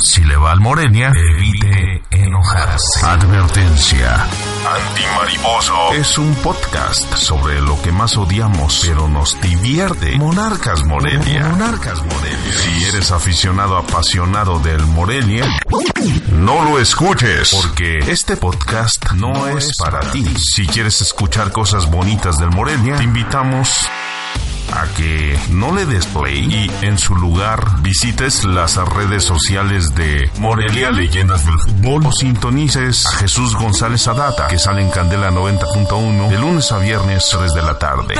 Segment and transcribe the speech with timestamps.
[0.00, 3.04] Si le va al Morelia, evite enojarse.
[3.04, 4.26] Advertencia.
[4.64, 10.16] Antimariposo es un podcast sobre lo que más odiamos, pero nos divierte.
[10.16, 11.48] Monarcas Morelia.
[11.48, 12.52] Monarcas Morelia.
[12.52, 15.44] Si eres aficionado apasionado del Morelia,
[16.32, 20.24] no lo escuches, porque este podcast no es para ti.
[20.38, 23.68] Si quieres escuchar cosas bonitas del Morelia, te invitamos
[24.72, 30.30] a que no le des play y en su lugar visites las redes sociales de
[30.38, 36.28] Morelia Leyendas del Fútbol o sintonices a Jesús González Adata que sale en Candela 90.1
[36.28, 38.14] de lunes a viernes 3 de la tarde.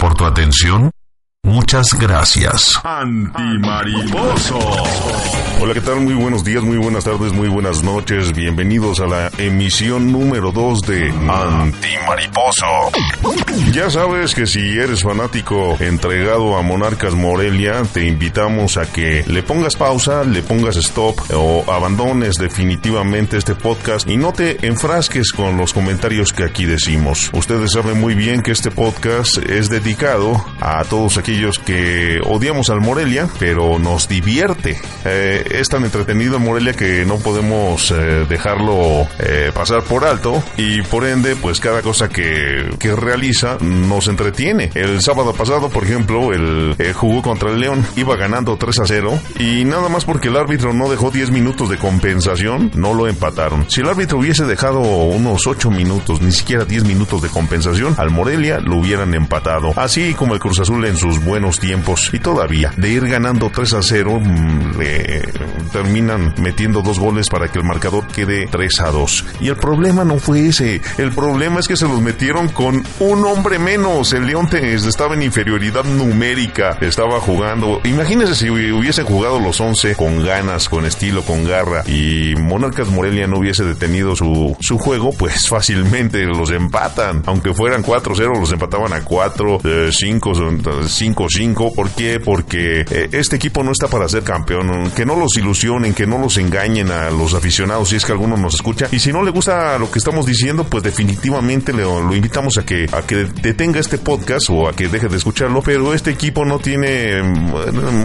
[0.00, 0.90] Por tu atención,
[1.44, 2.72] muchas gracias.
[2.82, 4.58] Antimariposo.
[5.60, 6.00] Hola, ¿qué tal?
[6.00, 8.32] Muy buenos días, muy buenas tardes, muy buenas noches.
[8.32, 12.66] Bienvenidos a la emisión número 2 de Antimariposo.
[13.72, 19.42] Ya sabes que si eres fanático entregado a Monarcas Morelia, te invitamos a que le
[19.42, 25.56] pongas pausa, le pongas stop o abandones definitivamente este podcast y no te enfrasques con
[25.56, 27.30] los comentarios que aquí decimos.
[27.32, 31.33] Ustedes saben muy bien que este podcast es dedicado a todos aquellos
[31.64, 34.78] que odiamos al Morelia, pero nos divierte.
[35.04, 40.42] Eh, es tan entretenido en Morelia que no podemos eh, dejarlo eh, pasar por alto
[40.56, 44.70] y por ende, pues cada cosa que, que realiza nos entretiene.
[44.74, 49.18] El sábado pasado, por ejemplo, el jugó contra el León, iba ganando 3 a 0
[49.40, 53.68] y nada más porque el árbitro no dejó 10 minutos de compensación, no lo empataron.
[53.68, 58.10] Si el árbitro hubiese dejado unos 8 minutos, ni siquiera 10 minutos de compensación, al
[58.10, 59.72] Morelia lo hubieran empatado.
[59.76, 62.10] Así como el Cruz Azul en sus buenos tiempos.
[62.12, 64.70] Y todavía, de ir ganando 3 a 0, mmm,
[65.72, 69.24] terminan metiendo dos goles para que el marcador quede 3 a 2.
[69.40, 70.80] Y el problema no fue ese.
[70.98, 74.12] El problema es que se los metieron con un hombre menos.
[74.12, 76.78] El León estaba en inferioridad numérica.
[76.80, 77.80] Estaba jugando.
[77.84, 81.82] Imagínense si hubiesen jugado los 11 con ganas, con estilo, con garra.
[81.86, 87.22] Y Monarcas Morelia no hubiese detenido su, su juego, pues fácilmente los empatan.
[87.26, 89.60] Aunque fueran 4-0, los empataban a 4,
[89.90, 90.32] 5,
[91.14, 91.74] 5-5.
[91.74, 92.20] ¿Por qué?
[92.20, 94.90] Porque eh, este equipo no está para ser campeón.
[94.90, 98.36] Que no los ilusionen, que no los engañen a los aficionados si es que alguno
[98.36, 98.88] nos escucha.
[98.92, 102.64] Y si no le gusta lo que estamos diciendo, pues definitivamente lo, lo invitamos a
[102.64, 105.62] que, a que detenga este podcast o a que deje de escucharlo.
[105.62, 107.20] Pero este equipo no tiene,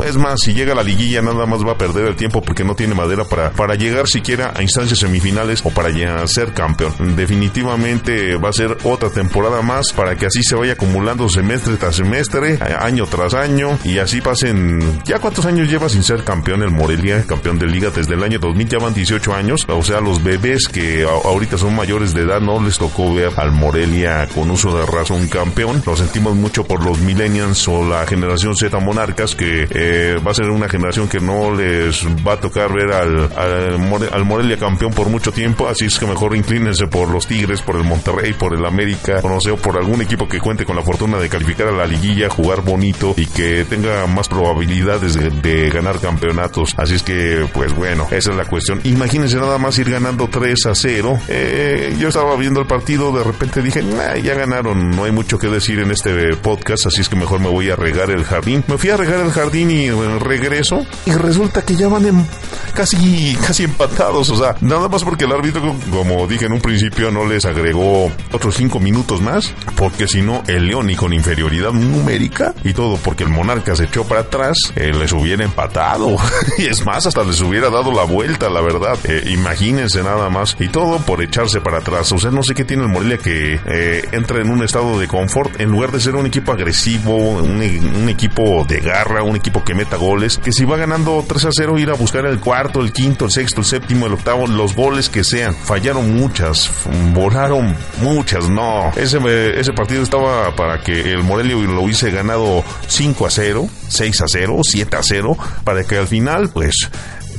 [0.06, 2.64] es más, si llega a la liguilla nada más va a perder el tiempo porque
[2.64, 6.94] no tiene madera para, para llegar siquiera a instancias semifinales o para ya ser campeón.
[7.16, 11.96] Definitivamente va a ser otra temporada más para que así se vaya acumulando semestre tras
[11.96, 15.02] semestre, año tras año y así pasen.
[15.06, 17.24] ¿Ya cuántos años lleva sin ser campeón el Morelia?
[17.26, 19.66] Campeón de liga desde el año 2000, ya van 18 años.
[19.68, 23.52] O sea, los bebés que ahorita son mayores de edad no les tocó ver al
[23.52, 25.82] Morelia con uso de razón campeón.
[25.86, 30.34] Lo sentimos mucho por los millennials o la generación Z monarcas que eh, va a
[30.34, 34.94] ser una generación que no les va a tocar ver al, al, al, Morelia campeón
[34.94, 35.68] por mucho tiempo.
[35.68, 39.30] Así es que mejor inclínense por los Tigres, por el Monterrey, por el América, o
[39.30, 42.30] no sé, por algún equipo que cuente con la fortuna de calificar a la liguilla,
[42.30, 46.74] jugar bonito y que tenga más probabilidades de, ganar campeonatos.
[46.78, 48.80] Así es que, pues bueno, esa es la cuestión.
[48.84, 51.20] Imagínense nada más ir ganando 3 a 0.
[51.28, 55.38] Eh, yo estaba viendo el partido, de repente dije, nah, ya ganaron, no hay mucho
[55.38, 58.64] que decir en este podcast, así es que mejor me voy a regar el jardín.
[58.68, 62.26] Me fui a regar el jardín y regreso y resulta que ya van en
[62.74, 64.30] casi, casi empatados.
[64.30, 68.12] O sea, nada más porque el árbitro, como dije en un principio, no les agregó
[68.32, 72.98] otros 5 minutos más, porque si no, el León y con inferioridad numérica y todo
[72.98, 76.16] porque el Monarca se echó para atrás, eh, les hubiera empatado.
[76.58, 78.98] y es más, hasta les hubiera dado la vuelta, la verdad.
[79.04, 80.56] Eh, imagínense nada más.
[80.60, 82.12] Y todo por echarse para atrás.
[82.12, 85.08] O sea, no sé qué tiene el Morelia que eh, entra en un estado de
[85.08, 89.64] confort en lugar de ser un equipo agresivo, un, un, equipo de garra, un equipo
[89.64, 92.82] que meta goles, que si va ganando 3 a 0 ir a buscar el cuarto,
[92.82, 95.56] el quinto, el sexto, el séptimo, el octavo, los goles que sean.
[95.56, 96.72] Fallaron muchas,
[97.14, 98.48] volaron muchas.
[98.50, 99.20] No, ese,
[99.60, 104.28] ese partido estaba para que el Morelia lo hubiese ganado 5 a 0, 6 a
[104.28, 106.90] 0, 7 a 0, para que al final, pues,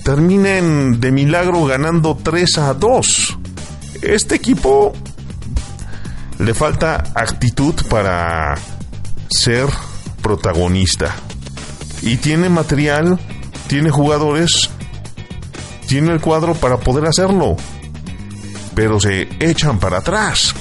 [0.05, 3.39] terminen de milagro ganando 3 a 2.
[4.03, 4.93] Este equipo
[6.39, 8.55] le falta actitud para
[9.29, 9.67] ser
[10.23, 11.15] protagonista.
[12.03, 13.21] Y tiene material,
[13.67, 14.71] tiene jugadores,
[15.87, 17.57] tiene el cuadro para poder hacerlo.
[18.75, 20.55] Pero se echan para atrás.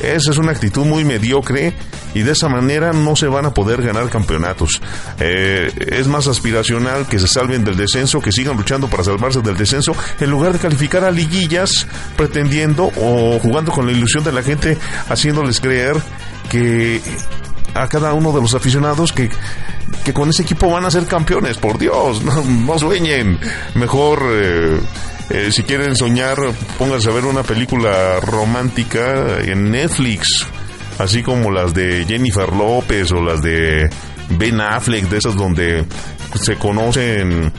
[0.00, 1.74] Esa es una actitud muy mediocre
[2.14, 4.80] y de esa manera no se van a poder ganar campeonatos.
[5.20, 9.56] Eh, es más aspiracional que se salven del descenso, que sigan luchando para salvarse del
[9.56, 14.42] descenso, en lugar de calificar a liguillas pretendiendo o jugando con la ilusión de la
[14.42, 14.76] gente,
[15.08, 15.96] haciéndoles creer
[16.48, 17.00] que
[17.74, 19.30] a cada uno de los aficionados que,
[20.04, 22.22] que con ese equipo van a ser campeones, por Dios,
[22.66, 23.38] no, sueñen.
[23.74, 24.80] Mejor, eh,
[25.30, 26.38] eh, si quieren soñar,
[26.78, 30.46] pónganse a ver una película romántica en Netflix,
[30.98, 33.88] así como las de Jennifer López o las de
[34.30, 35.84] Ben Affleck, de esas donde
[36.34, 37.52] se conocen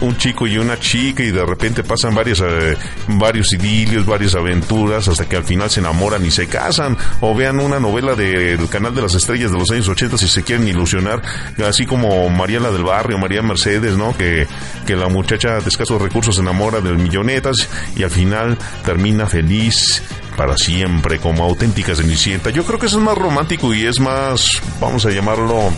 [0.00, 2.76] un chico y una chica y de repente pasan varias, eh,
[3.08, 7.60] varios idilios, varias aventuras hasta que al final se enamoran y se casan o vean
[7.60, 11.22] una novela del canal de las estrellas de los años 80 si se quieren ilusionar,
[11.66, 14.16] así como Mariela del Barrio, María Mercedes, ¿no?
[14.16, 14.46] Que,
[14.86, 20.02] que la muchacha de escasos recursos se enamora del millonetas y al final termina feliz
[20.36, 22.50] para siempre como auténtica cenicienta.
[22.50, 24.46] Yo creo que eso es más romántico y es más,
[24.80, 25.72] vamos a llamarlo,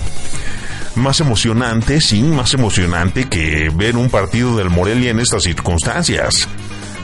[0.96, 6.48] más emocionante, sí, más emocionante que ver un partido del Morelia en estas circunstancias.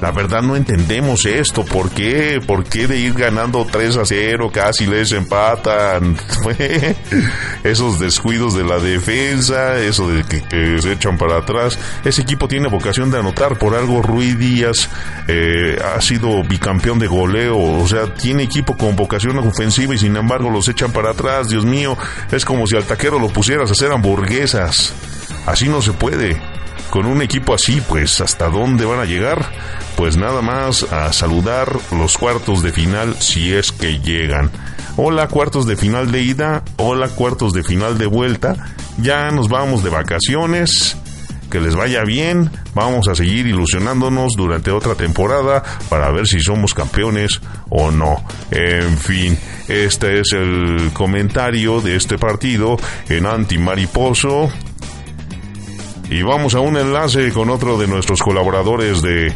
[0.00, 1.64] La verdad no entendemos esto.
[1.64, 2.40] ¿Por qué?
[2.44, 6.16] ¿Por qué de ir ganando 3 a 0 casi les empatan?
[7.64, 10.42] Esos descuidos de la defensa, eso de que,
[10.80, 11.78] se echan para atrás.
[12.04, 13.58] Ese equipo tiene vocación de anotar.
[13.58, 14.88] Por algo Rui Díaz
[15.28, 17.58] eh, ha sido bicampeón de goleo.
[17.58, 21.48] O sea, tiene equipo con vocación ofensiva y sin embargo los echan para atrás.
[21.48, 21.96] Dios mío,
[22.30, 24.92] es como si al taquero lo pusieras a hacer hamburguesas.
[25.46, 26.53] Así no se puede
[26.94, 29.50] con un equipo así, pues hasta dónde van a llegar?
[29.96, 34.52] Pues nada más a saludar los cuartos de final si es que llegan.
[34.96, 38.54] Hola cuartos de final de ida, hola cuartos de final de vuelta.
[38.98, 40.96] Ya nos vamos de vacaciones.
[41.50, 42.50] Que les vaya bien.
[42.74, 48.24] Vamos a seguir ilusionándonos durante otra temporada para ver si somos campeones o no.
[48.52, 49.36] En fin,
[49.66, 52.76] este es el comentario de este partido
[53.08, 54.48] en Anti Mariposo.
[56.10, 59.32] Y vamos a un enlace con otro de nuestros colaboradores de,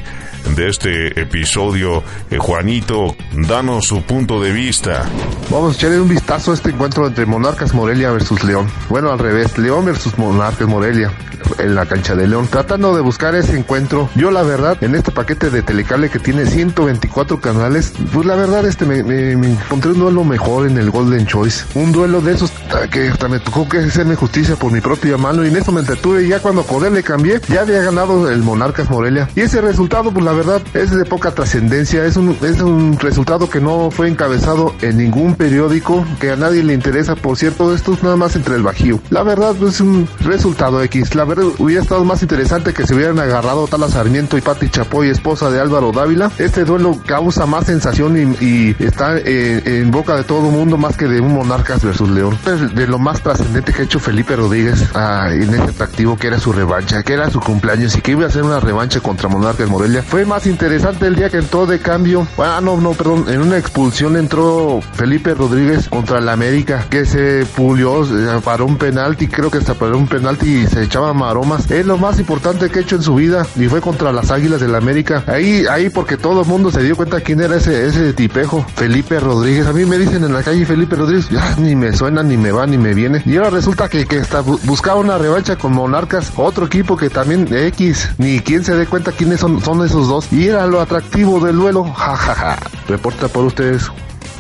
[0.57, 2.03] de este episodio.
[2.31, 5.05] Eh, Juanito, danos su punto de vista.
[5.51, 8.71] Vamos a echarle un vistazo a este encuentro entre Monarcas Morelia versus León.
[8.89, 11.13] Bueno, al revés, León versus Monarcas Morelia
[11.59, 14.09] en la cancha de León, tratando de buscar ese encuentro.
[14.15, 18.67] Yo la verdad, en este paquete de telecable que tiene 124 canales, pues la verdad
[18.67, 21.65] este me, encontré un duelo mejor en el Golden Choice.
[21.75, 22.53] Un duelo de esos
[22.91, 25.81] que hasta me tocó que hacerme justicia por mi propia mano y en eso me
[25.81, 29.29] entretuve ya cuando Corel le cambié, ya había ganado el Monarcas Morelia.
[29.35, 32.05] Y ese resultado, pues la verdad, es de poca trascendencia.
[32.05, 36.63] Es un, es un resultado que no fue encabezado en ningún periódico, que a nadie
[36.63, 37.17] le interesa.
[37.17, 39.01] Por cierto, esto es nada más entre el Bajío.
[39.11, 41.15] La verdad, es un resultado X.
[41.17, 45.11] La verdad, hubiera estado más interesante que se hubieran agarrado Tala Sarmiento y Pati Chapoy,
[45.11, 46.31] esposa de Álvaro Dávila.
[46.39, 50.97] Este duelo causa más sensación y, está eh, en boca de todo el mundo más
[50.97, 52.39] que de un Monarcas versus León.
[52.75, 56.39] De lo más trascendente que ha hecho Felipe Rodríguez ah, en ese atractivo que era
[56.39, 59.69] su revancha, que era su cumpleaños y que iba a hacer una revancha contra Monarcas
[59.69, 60.03] Morelia.
[60.03, 62.27] Fue más interesante el día que entró de cambio.
[62.39, 63.27] Ah, no, no, perdón.
[63.29, 68.07] En una expulsión entró Felipe Rodríguez contra el América, que se pulió,
[68.45, 71.71] paró un penalti, creo que hasta paró un penalti y se echaba maromas.
[71.71, 74.61] Es lo más importante que ha hecho en su vida y fue contra las Águilas
[74.61, 75.25] del América.
[75.27, 79.21] Ahí, ahí porque todo el mundo se dio cuenta quién era ese, ese tipejo, Felipe
[79.21, 79.67] Rodríguez.
[79.67, 82.53] A mí me dicen en la calle Felipe Rodríguez, ya ni me suena, ni me
[82.53, 83.23] va, ni me viene.
[83.25, 87.47] Y ahora resulta que, que está, buscaba una revancha con Monarcas, otro equipo que también
[87.53, 91.57] X, ni quien se dé cuenta quiénes son, son esos Y era lo atractivo del
[91.57, 92.59] duelo, jajaja.
[92.89, 93.91] Reporta por ustedes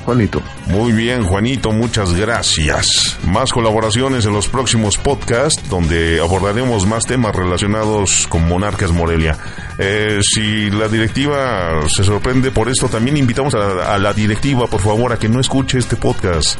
[0.08, 0.40] Juanito.
[0.68, 3.18] Muy bien, Juanito, muchas gracias.
[3.26, 9.36] Más colaboraciones en los próximos podcasts donde abordaremos más temas relacionados con Monarcas Morelia.
[9.78, 15.12] Eh, si la directiva se sorprende por esto, también invitamos a, la directiva, por favor,
[15.12, 16.58] a que no escuche este podcast.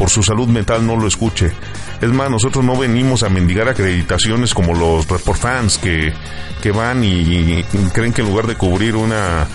[0.00, 1.52] Por su salud mental no lo escuche.
[2.00, 6.14] Es más, nosotros no venimos a mendigar acreditaciones como los report fans que,
[6.62, 9.46] que van y creen que en lugar de cubrir una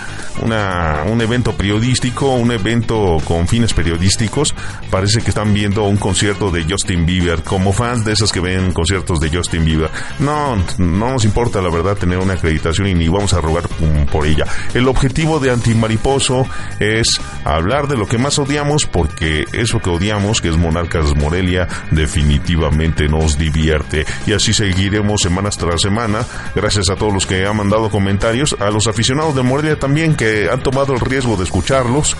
[0.41, 4.53] una, un evento periodístico, un evento con fines periodísticos,
[4.89, 8.71] parece que están viendo un concierto de Justin Bieber, como fans de esas que ven
[8.71, 9.89] conciertos de Justin Bieber.
[10.19, 13.63] No, no nos importa la verdad tener una acreditación y ni vamos a rogar
[14.11, 14.45] por ella.
[14.73, 16.45] El objetivo de Antimariposo
[16.79, 17.07] es
[17.43, 23.07] hablar de lo que más odiamos porque eso que odiamos, que es Monarcas Morelia, definitivamente
[23.07, 24.05] nos divierte.
[24.27, 26.25] Y así seguiremos semanas tras semana,
[26.55, 30.24] gracias a todos los que han mandado comentarios, a los aficionados de Morelia también que
[30.51, 32.15] han tomado el riesgo de escucharlos.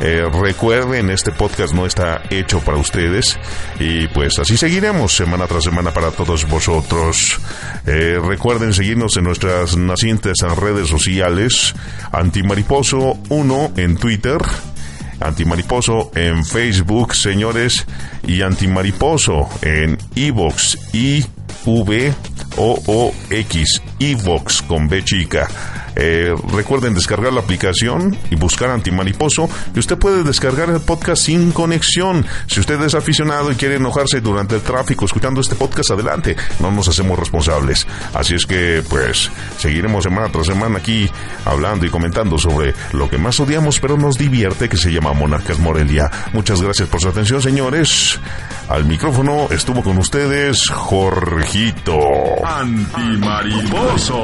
[0.00, 3.38] Eh, recuerden, este podcast no está hecho para ustedes
[3.78, 7.38] y pues así seguiremos semana tras semana para todos vosotros.
[7.86, 11.74] Eh, recuerden seguirnos en nuestras nacientes redes sociales,
[12.12, 14.38] Antimariposo 1 en Twitter,
[15.20, 17.86] Antimariposo en Facebook, señores,
[18.26, 21.24] y Antimariposo en Evox, I
[21.64, 22.12] V
[22.56, 25.48] O O X, Evox con B chica.
[25.96, 31.52] Eh, recuerden descargar la aplicación y buscar Antimariposo y usted puede descargar el podcast sin
[31.52, 32.26] conexión.
[32.46, 36.70] Si usted es aficionado y quiere enojarse durante el tráfico escuchando este podcast, adelante, no
[36.70, 37.86] nos hacemos responsables.
[38.12, 41.10] Así es que, pues, seguiremos semana tras semana aquí
[41.44, 45.58] hablando y comentando sobre lo que más odiamos pero nos divierte, que se llama Monarcas
[45.58, 46.10] Morelia.
[46.32, 48.18] Muchas gracias por su atención, señores.
[48.68, 51.98] Al micrófono estuvo con ustedes Jorgito.
[52.44, 54.14] Antimariposo.